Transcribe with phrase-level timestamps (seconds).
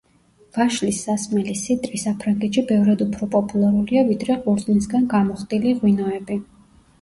[0.55, 6.41] ვაშლის სასმელი სიდრი საფრანგეთში ბევრად უფრო პოპულარულია, ვიდრე ყურძნისგან გამოხდილი ღვინოები.